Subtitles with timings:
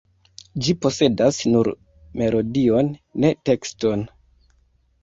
[0.67, 1.69] Ĝi posedas nur
[2.23, 2.91] melodion,
[3.25, 4.07] ne tekston.